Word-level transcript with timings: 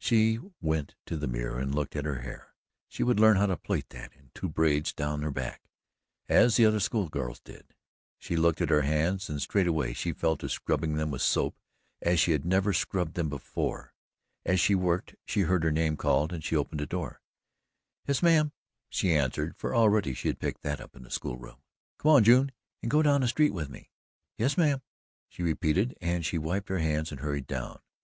She 0.00 0.40
went 0.60 0.96
to 1.06 1.16
the 1.16 1.28
mirror 1.28 1.60
and 1.60 1.72
looked 1.72 1.94
at 1.94 2.04
her 2.06 2.22
hair 2.22 2.56
she 2.88 3.04
would 3.04 3.20
learn 3.20 3.36
how 3.36 3.46
to 3.46 3.56
plait 3.56 3.90
that 3.90 4.12
in 4.14 4.32
two 4.34 4.48
braids 4.48 4.92
down 4.92 5.22
her 5.22 5.30
back, 5.30 5.62
as 6.28 6.56
the 6.56 6.66
other 6.66 6.80
school 6.80 7.08
girls 7.08 7.38
did. 7.38 7.72
She 8.18 8.34
looked 8.34 8.60
at 8.60 8.68
her 8.68 8.82
hands 8.82 9.28
and 9.30 9.40
straightway 9.40 9.92
she 9.92 10.12
fell 10.12 10.36
to 10.38 10.48
scrubbing 10.48 10.94
them 10.96 11.12
with 11.12 11.22
soap 11.22 11.54
as 12.02 12.18
she 12.18 12.32
had 12.32 12.44
never 12.44 12.72
scrubbed 12.72 13.14
them 13.14 13.28
before. 13.28 13.94
As 14.44 14.58
she 14.58 14.74
worked, 14.74 15.14
she 15.24 15.42
heard 15.42 15.62
her 15.62 15.70
name 15.70 15.96
called 15.96 16.32
and 16.32 16.42
she 16.42 16.56
opened 16.56 16.80
the 16.80 16.86
door. 16.86 17.20
"Yes, 18.08 18.24
mam!" 18.24 18.50
she 18.90 19.14
answered, 19.14 19.54
for 19.56 19.72
already 19.72 20.14
she 20.14 20.26
had 20.26 20.40
picked 20.40 20.62
that 20.62 20.80
up 20.80 20.96
in 20.96 21.04
the 21.04 21.10
school 21.12 21.36
room. 21.36 21.62
"Come 22.00 22.10
on, 22.10 22.24
June, 22.24 22.50
and 22.82 22.90
go 22.90 23.02
down 23.02 23.20
the 23.20 23.28
street 23.28 23.54
with 23.54 23.68
me." 23.68 23.92
"Yes, 24.36 24.58
mam," 24.58 24.82
she 25.28 25.44
repeated, 25.44 25.96
and 26.00 26.26
she 26.26 26.38
wiped 26.38 26.70
her 26.70 26.78
hands 26.80 27.12
and 27.12 27.20
hurried 27.20 27.46
down. 27.46 27.74
Mrs. 27.76 27.80